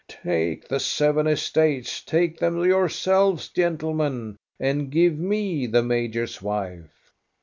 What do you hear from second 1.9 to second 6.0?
take them yourselves, gentlemen, and give me the